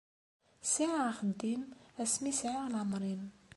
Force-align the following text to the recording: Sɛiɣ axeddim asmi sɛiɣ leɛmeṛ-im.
Sɛiɣ 0.73 0.95
axeddim 1.11 1.63
asmi 2.01 2.31
sɛiɣ 2.39 2.65
leɛmeṛ-im. 2.73 3.23